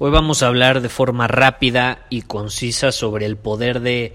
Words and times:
Hoy 0.00 0.12
vamos 0.12 0.44
a 0.44 0.46
hablar 0.46 0.80
de 0.80 0.88
forma 0.88 1.26
rápida 1.26 2.06
y 2.08 2.22
concisa 2.22 2.92
sobre 2.92 3.26
el 3.26 3.36
poder 3.36 3.80
de 3.80 4.14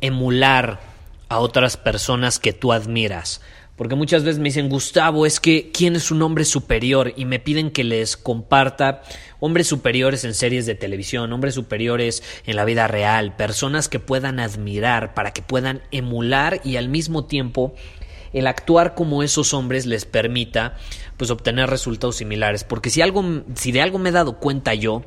emular 0.00 0.80
a 1.28 1.38
otras 1.40 1.76
personas 1.76 2.38
que 2.38 2.54
tú 2.54 2.72
admiras. 2.72 3.42
Porque 3.76 3.94
muchas 3.94 4.24
veces 4.24 4.38
me 4.38 4.48
dicen, 4.48 4.70
Gustavo, 4.70 5.26
es 5.26 5.38
que 5.38 5.70
¿quién 5.70 5.96
es 5.96 6.10
un 6.10 6.22
hombre 6.22 6.46
superior? 6.46 7.12
Y 7.14 7.26
me 7.26 7.38
piden 7.38 7.72
que 7.72 7.84
les 7.84 8.16
comparta 8.16 9.02
hombres 9.38 9.66
superiores 9.66 10.24
en 10.24 10.32
series 10.32 10.64
de 10.64 10.74
televisión, 10.74 11.30
hombres 11.30 11.54
superiores 11.54 12.22
en 12.46 12.56
la 12.56 12.64
vida 12.64 12.88
real, 12.88 13.36
personas 13.36 13.90
que 13.90 14.00
puedan 14.00 14.40
admirar, 14.40 15.12
para 15.12 15.34
que 15.34 15.42
puedan 15.42 15.82
emular 15.90 16.62
y 16.64 16.76
al 16.76 16.88
mismo 16.88 17.26
tiempo 17.26 17.74
el 18.36 18.46
actuar 18.46 18.94
como 18.94 19.22
esos 19.22 19.54
hombres 19.54 19.86
les 19.86 20.04
permita 20.04 20.76
pues 21.16 21.30
obtener 21.30 21.70
resultados 21.70 22.16
similares. 22.16 22.64
Porque 22.64 22.90
si 22.90 23.00
algo, 23.00 23.24
si 23.54 23.72
de 23.72 23.80
algo 23.80 23.98
me 23.98 24.10
he 24.10 24.12
dado 24.12 24.36
cuenta 24.36 24.74
yo, 24.74 25.04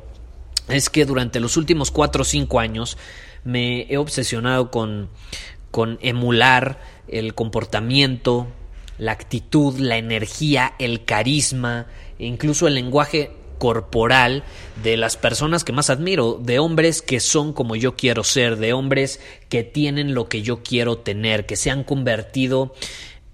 es 0.66 0.90
que 0.90 1.04
durante 1.04 1.38
los 1.38 1.56
últimos 1.56 1.92
cuatro 1.92 2.22
o 2.22 2.24
cinco 2.24 2.58
años 2.58 2.98
me 3.44 3.82
he 3.82 3.98
obsesionado 3.98 4.72
con, 4.72 5.10
con 5.70 6.00
emular 6.02 6.80
el 7.06 7.34
comportamiento, 7.34 8.48
la 8.98 9.12
actitud, 9.12 9.78
la 9.78 9.96
energía, 9.96 10.74
el 10.80 11.04
carisma, 11.04 11.86
e 12.18 12.26
incluso 12.26 12.66
el 12.66 12.74
lenguaje 12.74 13.30
corporal 13.58 14.42
de 14.82 14.96
las 14.96 15.16
personas 15.16 15.62
que 15.62 15.72
más 15.72 15.88
admiro, 15.88 16.40
de 16.42 16.58
hombres 16.58 17.00
que 17.00 17.20
son 17.20 17.52
como 17.52 17.76
yo 17.76 17.94
quiero 17.94 18.24
ser, 18.24 18.56
de 18.56 18.72
hombres 18.72 19.20
que 19.48 19.62
tienen 19.62 20.14
lo 20.14 20.28
que 20.28 20.42
yo 20.42 20.64
quiero 20.64 20.98
tener, 20.98 21.46
que 21.46 21.54
se 21.54 21.70
han 21.70 21.84
convertido 21.84 22.74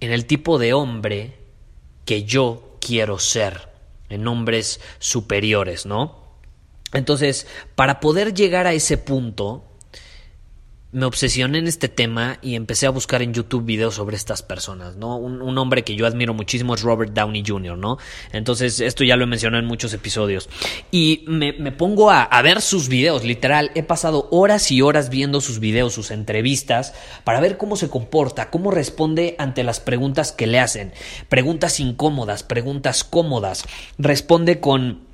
en 0.00 0.12
el 0.12 0.26
tipo 0.26 0.58
de 0.58 0.72
hombre 0.72 1.38
que 2.04 2.24
yo 2.24 2.76
quiero 2.80 3.18
ser, 3.18 3.68
en 4.08 4.26
hombres 4.28 4.80
superiores, 4.98 5.86
¿no? 5.86 6.24
Entonces, 6.92 7.46
para 7.74 8.00
poder 8.00 8.32
llegar 8.34 8.66
a 8.66 8.72
ese 8.72 8.96
punto, 8.96 9.64
me 10.92 11.04
obsesioné 11.04 11.58
en 11.58 11.66
este 11.66 11.88
tema 11.88 12.38
y 12.42 12.54
empecé 12.54 12.86
a 12.86 12.90
buscar 12.90 13.20
en 13.20 13.34
YouTube 13.34 13.64
videos 13.64 13.96
sobre 13.96 14.16
estas 14.16 14.42
personas, 14.42 14.96
¿no? 14.96 15.16
Un, 15.16 15.58
hombre 15.58 15.84
que 15.84 15.96
yo 15.96 16.06
admiro 16.06 16.32
muchísimo 16.32 16.74
es 16.74 16.82
Robert 16.82 17.12
Downey 17.12 17.42
Jr., 17.46 17.76
¿no? 17.76 17.98
Entonces, 18.32 18.80
esto 18.80 19.04
ya 19.04 19.16
lo 19.16 19.24
he 19.24 19.26
mencionado 19.26 19.62
en 19.62 19.68
muchos 19.68 19.92
episodios. 19.92 20.48
Y 20.90 21.24
me, 21.26 21.52
pongo 21.72 22.10
a, 22.10 22.22
a, 22.22 22.42
ver 22.42 22.60
sus 22.60 22.88
videos, 22.88 23.24
literal. 23.24 23.72
He 23.74 23.82
pasado 23.82 24.28
horas 24.30 24.70
y 24.70 24.82
horas 24.82 25.10
viendo 25.10 25.40
sus 25.40 25.60
videos, 25.60 25.94
sus 25.94 26.10
entrevistas, 26.10 26.94
para 27.24 27.40
ver 27.40 27.56
cómo 27.56 27.76
se 27.76 27.88
comporta, 27.88 28.50
cómo 28.50 28.70
responde 28.70 29.34
ante 29.38 29.64
las 29.64 29.80
preguntas 29.80 30.32
que 30.32 30.46
le 30.46 30.60
hacen. 30.60 30.92
Preguntas 31.28 31.80
incómodas, 31.80 32.42
preguntas 32.42 33.02
cómodas. 33.02 33.64
Responde 33.98 34.60
con 34.60 35.05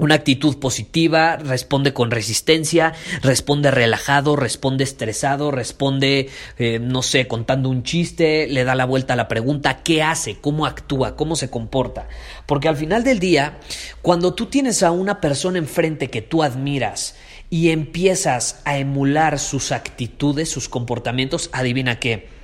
una 0.00 0.16
actitud 0.16 0.58
positiva, 0.58 1.36
responde 1.36 1.92
con 1.92 2.10
resistencia, 2.10 2.94
responde 3.22 3.70
relajado, 3.70 4.34
responde 4.34 4.82
estresado, 4.82 5.50
responde, 5.50 6.30
eh, 6.58 6.78
no 6.80 7.02
sé, 7.02 7.28
contando 7.28 7.68
un 7.68 7.82
chiste, 7.82 8.46
le 8.48 8.64
da 8.64 8.74
la 8.74 8.86
vuelta 8.86 9.12
a 9.12 9.16
la 9.16 9.28
pregunta, 9.28 9.82
¿qué 9.82 10.02
hace? 10.02 10.38
¿Cómo 10.40 10.66
actúa? 10.66 11.16
¿Cómo 11.16 11.36
se 11.36 11.50
comporta? 11.50 12.08
Porque 12.46 12.68
al 12.68 12.76
final 12.76 13.04
del 13.04 13.18
día, 13.18 13.58
cuando 14.02 14.34
tú 14.34 14.46
tienes 14.46 14.82
a 14.82 14.90
una 14.90 15.20
persona 15.20 15.58
enfrente 15.58 16.08
que 16.08 16.22
tú 16.22 16.42
admiras 16.42 17.14
y 17.50 17.70
empiezas 17.70 18.62
a 18.64 18.78
emular 18.78 19.38
sus 19.38 19.70
actitudes, 19.70 20.48
sus 20.48 20.68
comportamientos, 20.68 21.50
adivina 21.52 22.00
qué 22.00 22.39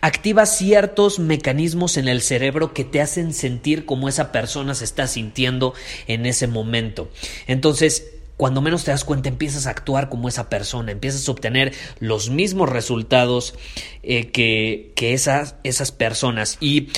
activa 0.00 0.46
ciertos 0.46 1.18
mecanismos 1.18 1.96
en 1.96 2.08
el 2.08 2.22
cerebro 2.22 2.72
que 2.72 2.84
te 2.84 3.00
hacen 3.00 3.34
sentir 3.34 3.84
como 3.84 4.08
esa 4.08 4.32
persona 4.32 4.74
se 4.74 4.84
está 4.84 5.06
sintiendo 5.06 5.74
en 6.06 6.26
ese 6.26 6.46
momento. 6.46 7.10
Entonces, 7.46 8.12
cuando 8.36 8.62
menos 8.62 8.84
te 8.84 8.90
das 8.90 9.04
cuenta 9.04 9.28
empiezas 9.28 9.66
a 9.66 9.70
actuar 9.70 10.08
como 10.08 10.26
esa 10.28 10.48
persona, 10.48 10.92
empiezas 10.92 11.28
a 11.28 11.32
obtener 11.32 11.74
los 11.98 12.30
mismos 12.30 12.70
resultados 12.70 13.54
eh, 14.02 14.30
que, 14.30 14.92
que 14.96 15.12
esas, 15.12 15.56
esas 15.62 15.92
personas. 15.92 16.56
Y 16.58 16.88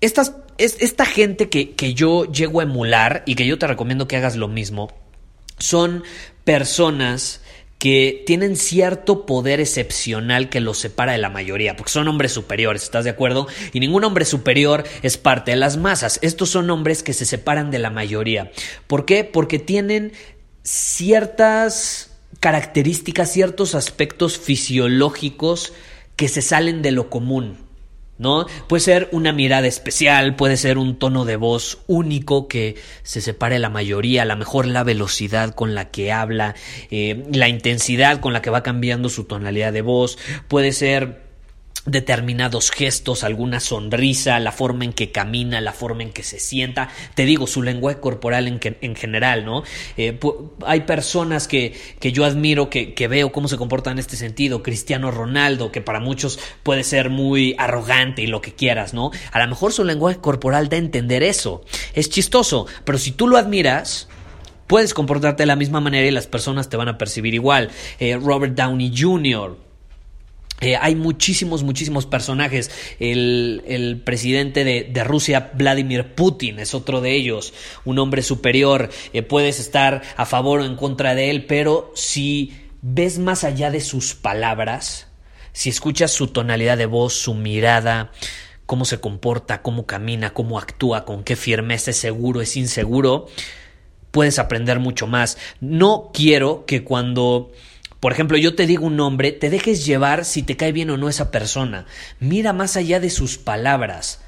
estas, 0.00 0.34
esta 0.58 1.06
gente 1.06 1.48
que, 1.48 1.72
que 1.72 1.94
yo 1.94 2.30
llego 2.30 2.60
a 2.60 2.62
emular 2.62 3.24
y 3.26 3.34
que 3.34 3.46
yo 3.46 3.58
te 3.58 3.66
recomiendo 3.66 4.06
que 4.06 4.16
hagas 4.16 4.36
lo 4.36 4.46
mismo, 4.46 4.92
son 5.58 6.04
personas 6.44 7.40
que 7.78 8.24
tienen 8.26 8.56
cierto 8.56 9.24
poder 9.24 9.60
excepcional 9.60 10.48
que 10.48 10.60
los 10.60 10.78
separa 10.78 11.12
de 11.12 11.18
la 11.18 11.30
mayoría, 11.30 11.76
porque 11.76 11.92
son 11.92 12.08
hombres 12.08 12.32
superiores, 12.32 12.82
¿estás 12.82 13.04
de 13.04 13.10
acuerdo? 13.10 13.46
Y 13.72 13.80
ningún 13.80 14.04
hombre 14.04 14.24
superior 14.24 14.84
es 15.02 15.16
parte 15.16 15.52
de 15.52 15.56
las 15.56 15.76
masas. 15.76 16.18
Estos 16.22 16.50
son 16.50 16.68
hombres 16.70 17.02
que 17.02 17.12
se 17.12 17.24
separan 17.24 17.70
de 17.70 17.78
la 17.78 17.90
mayoría. 17.90 18.50
¿Por 18.88 19.04
qué? 19.04 19.22
Porque 19.22 19.60
tienen 19.60 20.12
ciertas 20.64 22.18
características, 22.40 23.32
ciertos 23.32 23.74
aspectos 23.74 24.38
fisiológicos 24.38 25.72
que 26.16 26.28
se 26.28 26.42
salen 26.42 26.82
de 26.82 26.90
lo 26.90 27.10
común. 27.10 27.67
¿No? 28.18 28.46
Puede 28.68 28.80
ser 28.80 29.08
una 29.12 29.32
mirada 29.32 29.66
especial, 29.66 30.36
puede 30.36 30.56
ser 30.56 30.78
un 30.78 30.98
tono 30.98 31.24
de 31.24 31.36
voz 31.36 31.78
único 31.86 32.48
que 32.48 32.76
se 33.02 33.20
separe 33.20 33.58
la 33.58 33.70
mayoría, 33.70 34.22
a 34.22 34.26
lo 34.26 34.36
mejor 34.36 34.66
la 34.66 34.84
velocidad 34.84 35.54
con 35.54 35.74
la 35.74 35.90
que 35.90 36.12
habla, 36.12 36.54
eh, 36.90 37.24
la 37.32 37.48
intensidad 37.48 38.20
con 38.20 38.32
la 38.32 38.42
que 38.42 38.50
va 38.50 38.62
cambiando 38.62 39.08
su 39.08 39.24
tonalidad 39.24 39.72
de 39.72 39.82
voz, 39.82 40.18
puede 40.48 40.72
ser 40.72 41.27
determinados 41.90 42.70
gestos, 42.70 43.24
alguna 43.24 43.60
sonrisa, 43.60 44.38
la 44.38 44.52
forma 44.52 44.84
en 44.84 44.92
que 44.92 45.10
camina, 45.10 45.60
la 45.60 45.72
forma 45.72 46.02
en 46.02 46.10
que 46.10 46.22
se 46.22 46.38
sienta, 46.38 46.88
te 47.14 47.24
digo, 47.24 47.46
su 47.46 47.62
lenguaje 47.62 48.00
corporal 48.00 48.46
en, 48.46 48.60
en 48.62 48.94
general, 48.94 49.44
¿no? 49.44 49.62
Eh, 49.96 50.18
hay 50.66 50.80
personas 50.82 51.48
que, 51.48 51.74
que 51.98 52.12
yo 52.12 52.24
admiro, 52.24 52.70
que, 52.70 52.94
que, 52.94 53.08
veo 53.08 53.32
cómo 53.32 53.48
se 53.48 53.56
comportan 53.56 53.94
en 53.94 53.98
este 54.00 54.16
sentido, 54.16 54.62
Cristiano 54.62 55.10
Ronaldo, 55.10 55.72
que 55.72 55.80
para 55.80 56.00
muchos 56.00 56.38
puede 56.62 56.84
ser 56.84 57.10
muy 57.10 57.54
arrogante 57.58 58.22
y 58.22 58.26
lo 58.26 58.40
que 58.40 58.54
quieras, 58.54 58.94
¿no? 58.94 59.10
A 59.32 59.38
lo 59.38 59.48
mejor 59.48 59.72
su 59.72 59.84
lenguaje 59.84 60.18
corporal 60.18 60.68
da 60.68 60.76
a 60.76 60.80
entender 60.80 61.22
eso, 61.22 61.64
es 61.94 62.10
chistoso, 62.10 62.66
pero 62.84 62.98
si 62.98 63.12
tú 63.12 63.28
lo 63.28 63.38
admiras, 63.38 64.08
puedes 64.66 64.94
comportarte 64.94 65.42
de 65.42 65.46
la 65.46 65.56
misma 65.56 65.80
manera 65.80 66.06
y 66.06 66.10
las 66.10 66.26
personas 66.26 66.68
te 66.68 66.76
van 66.76 66.88
a 66.88 66.98
percibir 66.98 67.34
igual. 67.34 67.70
Eh, 67.98 68.16
Robert 68.16 68.54
Downey 68.54 68.92
Jr., 68.96 69.67
eh, 70.60 70.76
hay 70.76 70.96
muchísimos, 70.96 71.62
muchísimos 71.62 72.06
personajes. 72.06 72.70
El, 72.98 74.02
presidente 74.04 74.64
de, 74.64 75.04
Rusia, 75.04 75.52
Vladimir 75.54 76.14
Putin, 76.14 76.58
es 76.58 76.74
otro 76.74 77.00
de 77.00 77.14
ellos. 77.14 77.54
Un 77.84 77.98
hombre 77.98 78.22
superior. 78.22 78.90
Eh, 79.12 79.22
puedes 79.22 79.60
estar 79.60 80.02
a 80.16 80.26
favor 80.26 80.60
o 80.60 80.64
en 80.64 80.76
contra 80.76 81.14
de 81.14 81.30
él, 81.30 81.46
pero 81.46 81.92
si 81.94 82.54
ves 82.82 83.18
más 83.18 83.44
allá 83.44 83.70
de 83.70 83.80
sus 83.80 84.14
palabras, 84.14 85.06
si 85.52 85.68
escuchas 85.68 86.10
su 86.10 86.28
tonalidad 86.28 86.76
de 86.76 86.86
voz, 86.86 87.14
su 87.14 87.34
mirada, 87.34 88.10
cómo 88.66 88.84
se 88.84 89.00
comporta, 89.00 89.62
cómo 89.62 89.86
camina, 89.86 90.34
cómo 90.34 90.58
actúa, 90.58 91.04
con 91.04 91.22
qué 91.22 91.36
firmeza 91.36 91.92
es 91.92 91.98
seguro, 91.98 92.40
es 92.40 92.56
inseguro, 92.56 93.26
puedes 94.10 94.38
aprender 94.38 94.80
mucho 94.80 95.06
más. 95.06 95.38
No 95.60 96.10
quiero 96.12 96.66
que 96.66 96.82
cuando 96.82 97.52
por 98.00 98.12
ejemplo, 98.12 98.36
yo 98.36 98.54
te 98.54 98.66
digo 98.66 98.86
un 98.86 98.96
nombre, 98.96 99.32
te 99.32 99.50
dejes 99.50 99.84
llevar 99.84 100.24
si 100.24 100.42
te 100.42 100.56
cae 100.56 100.72
bien 100.72 100.90
o 100.90 100.96
no 100.96 101.08
esa 101.08 101.30
persona. 101.30 101.86
Mira 102.20 102.52
más 102.52 102.76
allá 102.76 103.00
de 103.00 103.10
sus 103.10 103.38
palabras. 103.38 104.20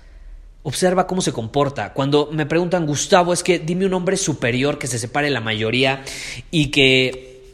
Observa 0.62 1.06
cómo 1.06 1.22
se 1.22 1.32
comporta. 1.32 1.93
Cuando 1.93 2.28
me 2.32 2.46
preguntan, 2.46 2.84
Gustavo, 2.84 3.32
es 3.32 3.43
que 3.43 3.58
dime 3.58 3.87
un 3.87 3.94
hombre 3.94 4.17
superior 4.17 4.78
que 4.78 4.88
se 4.88 4.99
separe 4.99 5.28
de 5.28 5.32
la 5.32 5.40
mayoría 5.40 6.02
y 6.50 6.67
que 6.67 7.44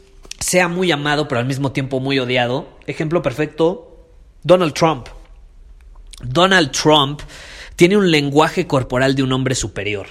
sea 0.40 0.68
muy 0.68 0.90
amado 0.90 1.28
pero 1.28 1.40
al 1.40 1.46
mismo 1.46 1.72
tiempo 1.72 2.00
muy 2.00 2.18
odiado. 2.18 2.78
Ejemplo 2.86 3.22
perfecto, 3.22 4.06
Donald 4.42 4.72
Trump. 4.72 5.08
Donald 6.22 6.70
Trump 6.70 7.20
tiene 7.76 7.96
un 7.98 8.10
lenguaje 8.10 8.66
corporal 8.66 9.14
de 9.14 9.22
un 9.22 9.32
hombre 9.32 9.54
superior. 9.54 10.06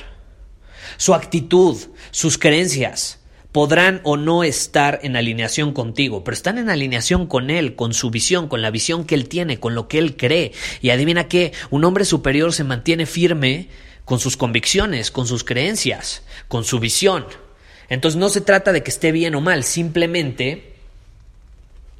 Su 0.98 1.16
actitud, 1.16 1.78
sus 2.12 2.38
creencias, 2.38 3.20
podrán 3.56 4.02
o 4.04 4.18
no 4.18 4.44
estar 4.44 5.00
en 5.04 5.16
alineación 5.16 5.72
contigo, 5.72 6.26
pero 6.26 6.36
están 6.36 6.58
en 6.58 6.70
alineación 6.70 7.26
con 7.26 7.50
él, 7.50 7.78
con 7.78 7.94
su 7.94 8.10
visión, 8.10 8.50
con 8.50 8.62
la 8.62 8.70
visión 8.70 9.06
que 9.06 9.16
él 9.16 9.30
tiene, 9.30 9.62
con 9.62 9.76
lo 9.76 9.88
que 9.88 9.98
él 9.98 10.18
cree. 10.18 10.52
Y 10.82 10.90
adivina 10.90 11.30
qué, 11.30 11.54
un 11.70 11.86
hombre 11.86 12.04
superior 12.04 12.52
se 12.52 12.66
mantiene 12.66 13.06
firme 13.06 13.70
con 14.04 14.20
sus 14.20 14.36
convicciones, 14.36 15.10
con 15.10 15.26
sus 15.26 15.46
creencias, 15.46 16.24
con 16.50 16.66
su 16.66 16.82
visión. 16.82 17.28
Entonces 17.88 18.20
no 18.20 18.28
se 18.28 18.42
trata 18.42 18.74
de 18.74 18.84
que 18.84 18.92
esté 18.92 19.14
bien 19.14 19.36
o 19.36 19.40
mal, 19.40 19.64
simplemente 19.64 20.74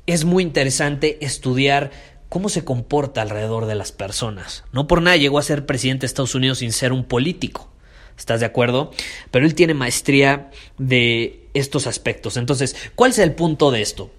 es 0.08 0.26
muy 0.26 0.44
interesante 0.44 1.20
estudiar 1.22 1.92
cómo 2.28 2.50
se 2.50 2.66
comporta 2.66 3.22
alrededor 3.22 3.66
de 3.66 3.76
las 3.76 3.94
personas. 3.94 4.66
No 4.74 4.88
por 4.88 5.02
nada 5.02 5.16
llegó 5.16 5.40
a 5.40 5.42
ser 5.42 5.66
presidente 5.66 6.02
de 6.02 6.08
Estados 6.08 6.36
Unidos 6.36 6.58
sin 6.58 6.74
ser 6.74 6.92
un 6.92 7.06
político. 7.06 7.72
¿Estás 8.18 8.40
de 8.40 8.46
acuerdo? 8.46 8.92
Pero 9.32 9.46
él 9.46 9.56
tiene 9.56 9.74
maestría 9.74 10.52
de 10.78 11.48
estos 11.54 11.88
aspectos. 11.88 12.38
Entonces, 12.38 12.76
¿cuál 12.96 13.12
es 13.12 13.20
el 13.20 13.34
punto 13.34 13.72
de 13.72 13.82
esto? 13.82 14.12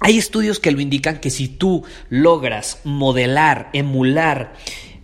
Hay 0.00 0.18
estudios 0.18 0.60
que 0.60 0.70
lo 0.70 0.80
indican 0.80 1.18
que 1.18 1.30
si 1.30 1.48
tú 1.48 1.84
logras 2.10 2.80
modelar, 2.84 3.70
emular 3.72 4.54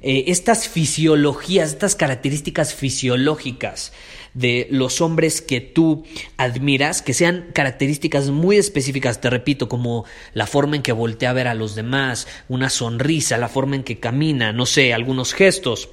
eh, 0.02 0.24
estas 0.28 0.68
fisiologías, 0.68 1.70
estas 1.70 1.94
características 1.94 2.74
fisiológicas 2.74 3.92
de 4.34 4.68
los 4.70 5.00
hombres 5.00 5.42
que 5.42 5.60
tú 5.60 6.04
admiras, 6.36 7.02
que 7.02 7.14
sean 7.14 7.50
características 7.52 8.30
muy 8.30 8.56
específicas, 8.56 9.20
te 9.20 9.28
repito, 9.28 9.68
como 9.68 10.04
la 10.32 10.46
forma 10.46 10.76
en 10.76 10.82
que 10.82 10.92
voltea 10.92 11.30
a 11.30 11.34
ver 11.34 11.48
a 11.48 11.54
los 11.54 11.74
demás, 11.74 12.28
una 12.48 12.70
sonrisa, 12.70 13.38
la 13.38 13.48
forma 13.48 13.76
en 13.76 13.84
que 13.84 13.98
camina, 13.98 14.52
no 14.52 14.66
sé, 14.66 14.94
algunos 14.94 15.34
gestos. 15.34 15.90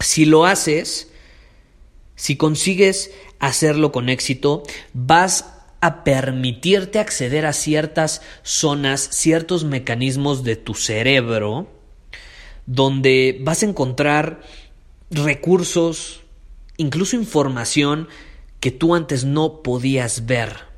Si 0.00 0.24
lo 0.24 0.44
haces, 0.44 1.12
si 2.16 2.36
consigues 2.36 3.10
hacerlo 3.38 3.92
con 3.92 4.08
éxito, 4.08 4.62
vas 4.92 5.50
a 5.80 6.04
permitirte 6.04 6.98
acceder 6.98 7.44
a 7.44 7.52
ciertas 7.52 8.22
zonas, 8.42 9.08
ciertos 9.12 9.64
mecanismos 9.64 10.42
de 10.42 10.56
tu 10.56 10.74
cerebro, 10.74 11.68
donde 12.66 13.38
vas 13.42 13.62
a 13.62 13.66
encontrar 13.66 14.40
recursos, 15.10 16.22
incluso 16.76 17.16
información 17.16 18.08
que 18.60 18.70
tú 18.70 18.94
antes 18.94 19.24
no 19.24 19.62
podías 19.62 20.24
ver. 20.24 20.73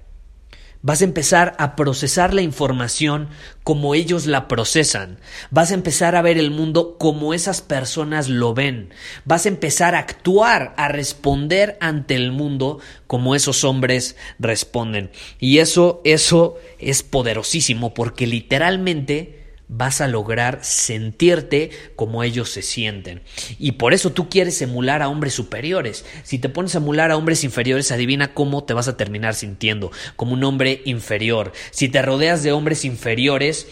Vas 0.86 1.00
a 1.00 1.04
empezar 1.04 1.56
a 1.58 1.74
procesar 1.74 2.32
la 2.32 2.42
información 2.42 3.28
como 3.64 3.96
ellos 3.96 4.26
la 4.26 4.46
procesan. 4.46 5.18
Vas 5.50 5.72
a 5.72 5.74
empezar 5.74 6.14
a 6.14 6.22
ver 6.22 6.38
el 6.38 6.52
mundo 6.52 6.94
como 6.96 7.34
esas 7.34 7.60
personas 7.60 8.28
lo 8.28 8.54
ven. 8.54 8.90
Vas 9.24 9.46
a 9.46 9.48
empezar 9.48 9.96
a 9.96 9.98
actuar, 9.98 10.74
a 10.76 10.86
responder 10.86 11.76
ante 11.80 12.14
el 12.14 12.30
mundo 12.30 12.78
como 13.08 13.34
esos 13.34 13.64
hombres 13.64 14.14
responden. 14.38 15.10
Y 15.40 15.58
eso, 15.58 16.02
eso 16.04 16.54
es 16.78 17.02
poderosísimo 17.02 17.92
porque 17.92 18.28
literalmente 18.28 19.35
vas 19.68 20.00
a 20.00 20.08
lograr 20.08 20.60
sentirte 20.62 21.70
como 21.96 22.22
ellos 22.22 22.50
se 22.50 22.62
sienten. 22.62 23.22
Y 23.58 23.72
por 23.72 23.94
eso 23.94 24.12
tú 24.12 24.28
quieres 24.28 24.60
emular 24.62 25.02
a 25.02 25.08
hombres 25.08 25.34
superiores. 25.34 26.04
Si 26.22 26.38
te 26.38 26.48
pones 26.48 26.74
a 26.74 26.78
emular 26.78 27.10
a 27.10 27.16
hombres 27.16 27.44
inferiores, 27.44 27.90
adivina 27.90 28.34
cómo 28.34 28.64
te 28.64 28.74
vas 28.74 28.88
a 28.88 28.96
terminar 28.96 29.34
sintiendo, 29.34 29.90
como 30.16 30.34
un 30.34 30.44
hombre 30.44 30.82
inferior. 30.84 31.52
Si 31.70 31.88
te 31.88 32.02
rodeas 32.02 32.42
de 32.42 32.52
hombres 32.52 32.84
inferiores, 32.84 33.66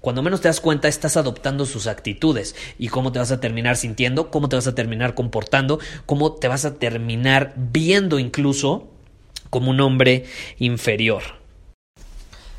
cuando 0.00 0.22
menos 0.22 0.40
te 0.40 0.48
das 0.48 0.60
cuenta, 0.60 0.88
estás 0.88 1.16
adoptando 1.16 1.66
sus 1.66 1.86
actitudes. 1.86 2.54
¿Y 2.78 2.88
cómo 2.88 3.12
te 3.12 3.18
vas 3.18 3.32
a 3.32 3.40
terminar 3.40 3.76
sintiendo? 3.76 4.30
¿Cómo 4.30 4.48
te 4.48 4.56
vas 4.56 4.66
a 4.66 4.74
terminar 4.74 5.14
comportando? 5.14 5.78
¿Cómo 6.06 6.32
te 6.32 6.48
vas 6.48 6.64
a 6.64 6.78
terminar 6.78 7.52
viendo 7.56 8.18
incluso 8.18 8.88
como 9.50 9.70
un 9.70 9.80
hombre 9.80 10.24
inferior? 10.58 11.22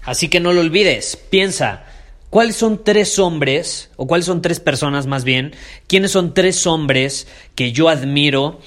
Así 0.03 0.29
que 0.29 0.39
no 0.39 0.51
lo 0.51 0.61
olvides, 0.61 1.15
piensa, 1.15 1.85
¿Cuáles 2.31 2.55
son 2.55 2.85
tres 2.85 3.19
hombres, 3.19 3.91
o 3.97 4.07
cuáles 4.07 4.25
son 4.25 4.41
tres 4.41 4.61
personas 4.61 5.05
más 5.05 5.25
bien? 5.25 5.53
¿Quiénes 5.87 6.11
son 6.11 6.33
tres 6.33 6.65
hombres 6.65 7.27
que 7.55 7.73
yo 7.73 7.89
admiro, 7.89 8.61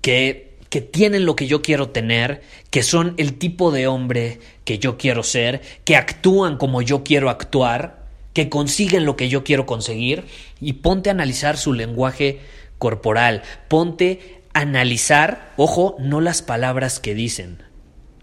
que, 0.00 0.56
que 0.70 0.80
tienen 0.80 1.26
lo 1.26 1.36
que 1.36 1.46
yo 1.46 1.60
quiero 1.60 1.90
tener, 1.90 2.40
que 2.70 2.82
son 2.82 3.12
el 3.18 3.34
tipo 3.34 3.70
de 3.70 3.86
hombre 3.86 4.40
que 4.64 4.78
yo 4.78 4.96
quiero 4.96 5.24
ser, 5.24 5.60
que 5.84 5.94
actúan 5.94 6.56
como 6.56 6.80
yo 6.80 7.04
quiero 7.04 7.28
actuar, 7.28 8.06
que 8.32 8.48
consiguen 8.48 9.04
lo 9.04 9.14
que 9.14 9.28
yo 9.28 9.44
quiero 9.44 9.66
conseguir? 9.66 10.24
Y 10.58 10.72
ponte 10.72 11.10
a 11.10 11.12
analizar 11.12 11.58
su 11.58 11.74
lenguaje 11.74 12.40
corporal, 12.78 13.42
ponte 13.68 14.40
a 14.54 14.60
analizar, 14.60 15.52
ojo, 15.58 15.96
no 15.98 16.22
las 16.22 16.40
palabras 16.40 16.98
que 16.98 17.14
dicen, 17.14 17.62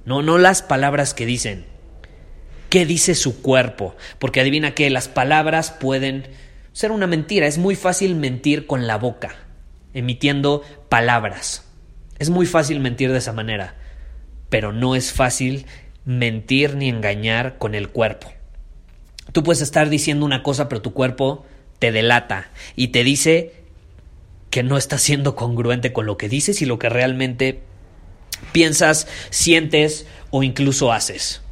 no, 0.03 0.23
no 0.23 0.39
las 0.39 0.63
palabras 0.63 1.13
que 1.13 1.27
dicen 1.27 1.72
qué 2.73 2.87
dice 2.87 3.13
su 3.13 3.43
cuerpo, 3.43 3.95
porque 4.17 4.41
adivina 4.41 4.73
que 4.73 4.89
las 4.89 5.07
palabras 5.07 5.69
pueden 5.69 6.23
ser 6.71 6.89
una 6.89 7.05
mentira, 7.05 7.45
es 7.45 7.59
muy 7.59 7.75
fácil 7.75 8.15
mentir 8.15 8.65
con 8.65 8.87
la 8.87 8.97
boca, 8.97 9.35
emitiendo 9.93 10.63
palabras. 10.89 11.65
Es 12.17 12.31
muy 12.31 12.47
fácil 12.47 12.79
mentir 12.79 13.11
de 13.11 13.19
esa 13.19 13.31
manera, 13.31 13.75
pero 14.49 14.73
no 14.73 14.95
es 14.95 15.11
fácil 15.11 15.67
mentir 16.03 16.75
ni 16.75 16.89
engañar 16.89 17.59
con 17.59 17.75
el 17.75 17.89
cuerpo. 17.89 18.33
Tú 19.33 19.43
puedes 19.43 19.61
estar 19.61 19.89
diciendo 19.89 20.25
una 20.25 20.41
cosa, 20.41 20.67
pero 20.67 20.81
tu 20.81 20.93
cuerpo 20.93 21.45
te 21.77 21.91
delata 21.91 22.49
y 22.75 22.87
te 22.87 23.03
dice 23.03 23.53
que 24.49 24.63
no 24.63 24.77
estás 24.77 25.03
siendo 25.03 25.35
congruente 25.35 25.93
con 25.93 26.07
lo 26.07 26.17
que 26.17 26.27
dices 26.27 26.59
y 26.63 26.65
lo 26.65 26.79
que 26.79 26.89
realmente 26.89 27.61
piensas, 28.51 29.07
sientes 29.29 30.07
o 30.31 30.41
incluso 30.41 30.91
haces. 30.91 31.42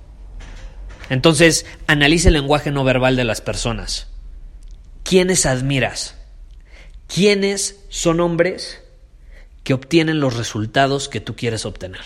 Entonces, 1.11 1.65
analice 1.87 2.29
el 2.29 2.35
lenguaje 2.35 2.71
no 2.71 2.85
verbal 2.85 3.17
de 3.17 3.25
las 3.25 3.41
personas. 3.41 4.07
¿Quiénes 5.03 5.45
admiras? 5.45 6.15
¿Quiénes 7.13 7.81
son 7.89 8.21
hombres 8.21 8.79
que 9.65 9.73
obtienen 9.73 10.21
los 10.21 10.37
resultados 10.37 11.09
que 11.09 11.19
tú 11.19 11.35
quieres 11.35 11.65
obtener? 11.65 11.99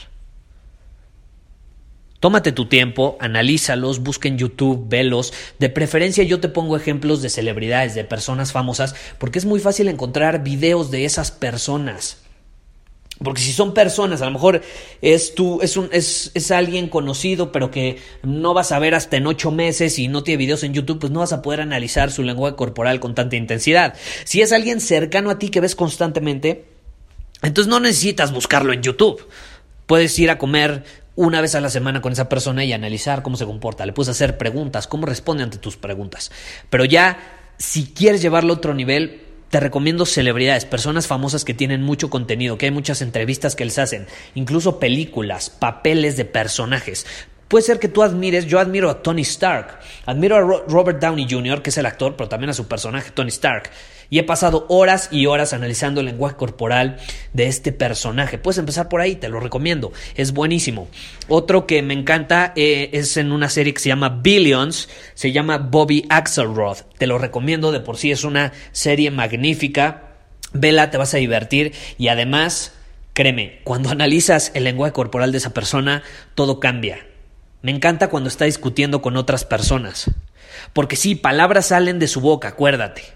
Tómate 2.19 2.51
tu 2.51 2.65
tiempo, 2.65 3.15
analízalos, 3.21 3.99
busca 3.99 4.27
en 4.27 4.39
YouTube, 4.39 4.89
velos. 4.89 5.33
De 5.59 5.69
preferencia 5.69 6.23
yo 6.23 6.39
te 6.39 6.49
pongo 6.49 6.75
ejemplos 6.75 7.21
de 7.21 7.29
celebridades, 7.29 7.93
de 7.93 8.05
personas 8.05 8.53
famosas, 8.53 8.95
porque 9.19 9.37
es 9.37 9.45
muy 9.45 9.59
fácil 9.59 9.87
encontrar 9.87 10.43
videos 10.43 10.89
de 10.89 11.05
esas 11.05 11.29
personas. 11.29 12.24
Porque 13.23 13.41
si 13.41 13.53
son 13.53 13.73
personas, 13.73 14.21
a 14.21 14.25
lo 14.25 14.31
mejor 14.31 14.61
es 15.01 15.35
tú, 15.35 15.61
es 15.61 15.77
un, 15.77 15.87
es, 15.93 16.31
es, 16.33 16.51
alguien 16.51 16.89
conocido, 16.89 17.51
pero 17.51 17.71
que 17.71 17.97
no 18.23 18.53
vas 18.53 18.73
a 18.73 18.79
ver 18.79 18.93
hasta 18.93 19.15
en 19.15 19.25
ocho 19.25 19.51
meses 19.51 19.97
y 19.99 20.09
no 20.09 20.23
tiene 20.23 20.37
videos 20.37 20.63
en 20.63 20.73
YouTube, 20.73 20.99
pues 20.99 21.13
no 21.13 21.21
vas 21.21 21.31
a 21.31 21.41
poder 21.41 21.61
analizar 21.61 22.11
su 22.11 22.23
lenguaje 22.23 22.57
corporal 22.57 22.99
con 22.99 23.15
tanta 23.15 23.37
intensidad. 23.37 23.95
Si 24.25 24.41
es 24.41 24.51
alguien 24.51 24.81
cercano 24.81 25.29
a 25.29 25.39
ti 25.39 25.49
que 25.49 25.61
ves 25.61 25.75
constantemente, 25.75 26.65
entonces 27.41 27.69
no 27.69 27.79
necesitas 27.79 28.33
buscarlo 28.33 28.73
en 28.73 28.81
YouTube. 28.81 29.25
Puedes 29.85 30.17
ir 30.19 30.29
a 30.29 30.37
comer 30.37 30.83
una 31.15 31.39
vez 31.39 31.55
a 31.55 31.61
la 31.61 31.69
semana 31.69 32.01
con 32.01 32.11
esa 32.11 32.27
persona 32.27 32.65
y 32.65 32.73
analizar 32.73 33.23
cómo 33.23 33.37
se 33.37 33.45
comporta. 33.45 33.85
Le 33.85 33.93
puedes 33.93 34.09
hacer 34.09 34.37
preguntas, 34.37 34.87
cómo 34.87 35.05
responde 35.05 35.43
ante 35.43 35.57
tus 35.57 35.77
preguntas. 35.77 36.31
Pero 36.69 36.83
ya, 36.83 37.17
si 37.57 37.85
quieres 37.85 38.21
llevarlo 38.21 38.53
a 38.53 38.57
otro 38.57 38.73
nivel, 38.73 39.24
te 39.55 39.61
recomiendo 39.61 40.05
celebridades, 40.05 40.65
personas 40.65 41.07
famosas 41.07 41.45
que 41.45 41.53
tienen 41.53 41.81
mucho 41.81 42.09
contenido, 42.09 42.57
que 42.57 42.65
hay 42.65 42.71
muchas 42.71 43.01
entrevistas 43.01 43.55
que 43.55 43.63
les 43.63 43.79
hacen, 43.79 44.05
incluso 44.33 44.81
películas, 44.81 45.49
papeles 45.49 46.17
de 46.17 46.25
personajes. 46.25 47.05
Puede 47.47 47.63
ser 47.63 47.79
que 47.79 47.87
tú 47.87 48.03
admires, 48.03 48.47
yo 48.47 48.59
admiro 48.59 48.89
a 48.89 49.01
Tony 49.01 49.21
Stark, 49.21 49.79
admiro 50.05 50.35
a 50.35 50.63
Robert 50.67 50.99
Downey 50.99 51.25
Jr., 51.29 51.61
que 51.61 51.69
es 51.69 51.77
el 51.77 51.85
actor, 51.85 52.17
pero 52.17 52.27
también 52.27 52.49
a 52.49 52.53
su 52.53 52.67
personaje 52.67 53.11
Tony 53.11 53.29
Stark. 53.29 53.71
Y 54.09 54.19
he 54.19 54.23
pasado 54.23 54.65
horas 54.69 55.09
y 55.11 55.25
horas 55.25 55.53
analizando 55.53 55.99
el 55.99 56.07
lenguaje 56.07 56.35
corporal 56.35 56.97
de 57.33 57.47
este 57.47 57.71
personaje. 57.71 58.37
Puedes 58.37 58.57
empezar 58.57 58.89
por 58.89 59.01
ahí, 59.01 59.15
te 59.15 59.29
lo 59.29 59.39
recomiendo. 59.39 59.91
Es 60.15 60.33
buenísimo. 60.33 60.87
Otro 61.27 61.67
que 61.67 61.81
me 61.81 61.93
encanta 61.93 62.53
eh, 62.55 62.89
es 62.93 63.17
en 63.17 63.31
una 63.31 63.49
serie 63.49 63.73
que 63.73 63.79
se 63.79 63.89
llama 63.89 64.09
Billions. 64.09 64.89
Se 65.13 65.31
llama 65.31 65.57
Bobby 65.57 66.05
Axelrod. 66.09 66.77
Te 66.97 67.07
lo 67.07 67.17
recomiendo, 67.17 67.71
de 67.71 67.79
por 67.79 67.97
sí 67.97 68.11
es 68.11 68.23
una 68.23 68.53
serie 68.71 69.11
magnífica. 69.11 70.03
Vela, 70.53 70.91
te 70.91 70.97
vas 70.97 71.13
a 71.13 71.17
divertir. 71.17 71.73
Y 71.97 72.09
además, 72.09 72.73
créeme, 73.13 73.59
cuando 73.63 73.89
analizas 73.91 74.51
el 74.53 74.65
lenguaje 74.65 74.93
corporal 74.93 75.31
de 75.31 75.39
esa 75.39 75.53
persona, 75.53 76.03
todo 76.35 76.59
cambia. 76.59 77.05
Me 77.61 77.71
encanta 77.71 78.09
cuando 78.09 78.29
está 78.29 78.45
discutiendo 78.45 79.01
con 79.01 79.17
otras 79.17 79.43
personas. 79.43 80.11
Porque 80.71 80.95
sí, 80.95 81.15
palabras 81.15 81.67
salen 81.67 81.97
de 81.97 82.07
su 82.07 82.21
boca, 82.21 82.49
acuérdate 82.49 83.14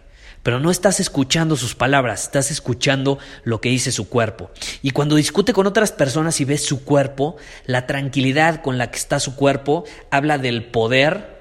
pero 0.50 0.60
no 0.60 0.72
estás 0.72 1.00
escuchando 1.00 1.56
sus 1.56 1.76
palabras, 1.76 2.24
estás 2.24 2.50
escuchando 2.50 3.20
lo 3.44 3.62
que 3.62 3.70
dice 3.70 3.92
su 3.92 4.10
cuerpo. 4.10 4.50
Y 4.82 4.90
cuando 4.90 5.16
discute 5.16 5.54
con 5.54 5.68
otras 5.68 5.92
personas 5.92 6.42
y 6.42 6.46
ves 6.46 6.66
su 6.66 6.84
cuerpo, 6.84 7.38
la 7.68 7.86
tranquilidad 7.86 8.64
con 8.64 8.80
la 8.80 8.90
que 8.90 8.98
está 8.98 9.20
su 9.20 9.36
cuerpo 9.36 9.84
habla 10.10 10.40
del 10.40 10.66
poder 10.66 11.40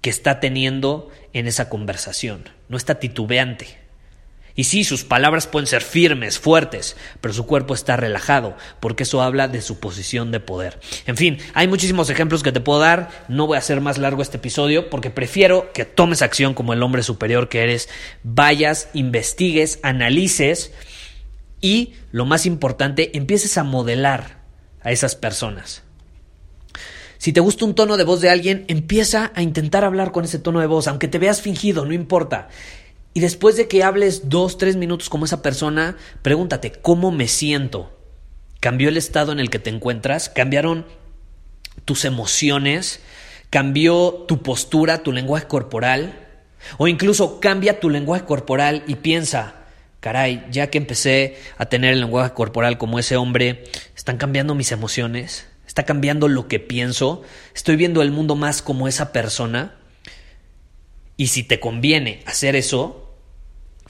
que 0.00 0.08
está 0.08 0.40
teniendo 0.40 1.10
en 1.34 1.46
esa 1.46 1.68
conversación. 1.68 2.48
No 2.70 2.78
está 2.78 2.94
titubeante. 2.94 3.81
Y 4.54 4.64
sí, 4.64 4.84
sus 4.84 5.04
palabras 5.04 5.46
pueden 5.46 5.66
ser 5.66 5.82
firmes, 5.82 6.38
fuertes, 6.38 6.96
pero 7.20 7.32
su 7.32 7.46
cuerpo 7.46 7.74
está 7.74 7.96
relajado, 7.96 8.56
porque 8.80 9.04
eso 9.04 9.22
habla 9.22 9.48
de 9.48 9.62
su 9.62 9.80
posición 9.80 10.30
de 10.30 10.40
poder. 10.40 10.78
En 11.06 11.16
fin, 11.16 11.38
hay 11.54 11.68
muchísimos 11.68 12.10
ejemplos 12.10 12.42
que 12.42 12.52
te 12.52 12.60
puedo 12.60 12.80
dar, 12.80 13.08
no 13.28 13.46
voy 13.46 13.56
a 13.56 13.60
hacer 13.60 13.80
más 13.80 13.98
largo 13.98 14.22
este 14.22 14.36
episodio, 14.36 14.90
porque 14.90 15.10
prefiero 15.10 15.72
que 15.72 15.84
tomes 15.84 16.22
acción 16.22 16.54
como 16.54 16.72
el 16.72 16.82
hombre 16.82 17.02
superior 17.02 17.48
que 17.48 17.62
eres, 17.62 17.88
vayas, 18.22 18.88
investigues, 18.92 19.78
analices 19.82 20.72
y, 21.60 21.94
lo 22.10 22.26
más 22.26 22.44
importante, 22.44 23.16
empieces 23.16 23.56
a 23.56 23.64
modelar 23.64 24.42
a 24.82 24.92
esas 24.92 25.14
personas. 25.14 25.82
Si 27.22 27.32
te 27.32 27.38
gusta 27.38 27.64
un 27.64 27.76
tono 27.76 27.96
de 27.96 28.02
voz 28.02 28.20
de 28.20 28.30
alguien, 28.30 28.64
empieza 28.66 29.30
a 29.36 29.42
intentar 29.42 29.84
hablar 29.84 30.10
con 30.10 30.24
ese 30.24 30.40
tono 30.40 30.58
de 30.58 30.66
voz, 30.66 30.88
aunque 30.88 31.06
te 31.06 31.20
veas 31.20 31.40
fingido, 31.40 31.86
no 31.86 31.92
importa. 31.92 32.48
Y 33.14 33.20
después 33.20 33.56
de 33.56 33.68
que 33.68 33.82
hables 33.82 34.28
dos, 34.28 34.56
tres 34.56 34.76
minutos 34.76 35.08
como 35.10 35.24
esa 35.24 35.42
persona, 35.42 35.96
pregúntate, 36.22 36.72
¿cómo 36.72 37.10
me 37.10 37.28
siento? 37.28 37.96
¿Cambió 38.60 38.88
el 38.88 38.96
estado 38.96 39.32
en 39.32 39.40
el 39.40 39.50
que 39.50 39.58
te 39.58 39.70
encuentras? 39.70 40.28
¿Cambiaron 40.28 40.86
tus 41.84 42.04
emociones? 42.04 43.00
¿Cambió 43.50 44.24
tu 44.26 44.42
postura, 44.42 45.02
tu 45.02 45.12
lenguaje 45.12 45.46
corporal? 45.46 46.28
O 46.78 46.88
incluso 46.88 47.40
cambia 47.40 47.80
tu 47.80 47.90
lenguaje 47.90 48.24
corporal 48.24 48.84
y 48.86 48.94
piensa, 48.94 49.56
caray, 50.00 50.46
ya 50.50 50.68
que 50.68 50.78
empecé 50.78 51.36
a 51.58 51.66
tener 51.66 51.92
el 51.92 52.00
lenguaje 52.00 52.32
corporal 52.32 52.78
como 52.78 52.98
ese 52.98 53.16
hombre, 53.16 53.64
¿están 53.96 54.16
cambiando 54.16 54.54
mis 54.54 54.72
emociones? 54.72 55.48
¿Está 55.66 55.84
cambiando 55.84 56.28
lo 56.28 56.48
que 56.48 56.60
pienso? 56.60 57.22
¿Estoy 57.54 57.76
viendo 57.76 58.00
el 58.00 58.10
mundo 58.10 58.36
más 58.36 58.62
como 58.62 58.88
esa 58.88 59.12
persona? 59.12 59.74
Y 61.16 61.28
si 61.28 61.42
te 61.42 61.60
conviene 61.60 62.22
hacer 62.26 62.56
eso, 62.56 63.01